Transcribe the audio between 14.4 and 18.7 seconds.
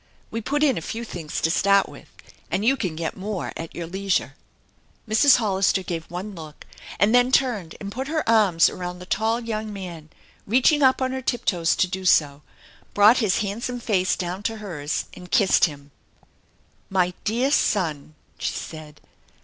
to hers, and kissed him." My dear son!" she